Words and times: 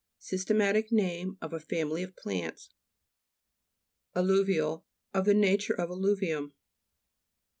Systematic 0.17 0.91
name 0.91 1.37
of 1.43 1.53
a 1.53 1.59
family 1.59 2.01
of 2.01 2.15
plants. 2.15 2.73
ALLU'VIAL 4.15 4.83
Of 5.13 5.25
the 5.25 5.35
nature 5.35 5.75
of 5.79 5.89
allu 5.91 6.15
vium. 6.19 6.53